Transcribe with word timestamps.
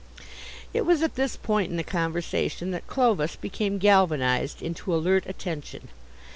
It 0.73 0.83
was 0.83 1.03
at 1.03 1.13
this 1.13 1.37
point 1.37 1.69
in 1.69 1.77
the 1.77 1.83
conversation 1.83 2.71
that 2.71 2.87
Clovis 2.87 3.35
became 3.35 3.77
galvanized 3.77 4.59
into 4.63 4.95
alert 4.95 5.25
attention. 5.27 5.89